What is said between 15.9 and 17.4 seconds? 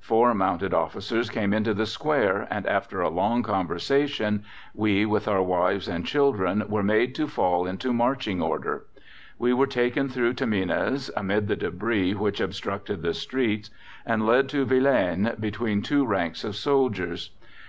ranks of soldiers.